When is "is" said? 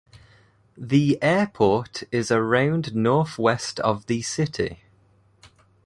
2.11-2.31